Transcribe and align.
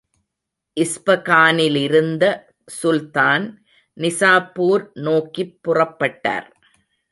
இஸ்பகானிலிருந்த 0.77 2.23
சுல்தான், 2.65 3.45
நிசாப்பூர் 3.97 4.91
நோக்கிப் 4.93 5.59
புறப்பட்டார். 5.61 6.49